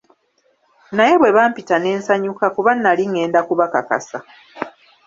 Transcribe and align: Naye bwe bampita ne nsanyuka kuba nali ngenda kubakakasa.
Naye 0.95 1.13
bwe 1.19 1.35
bampita 1.35 1.75
ne 1.79 1.89
nsanyuka 1.99 2.45
kuba 2.55 2.71
nali 2.73 3.03
ngenda 3.11 3.39
kubakakasa. 3.47 4.17